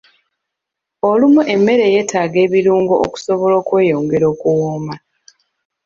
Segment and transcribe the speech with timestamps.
[1.09, 4.95] Olumu emmere yeetaaga ebirungo okusobola okweyongera okuwooma.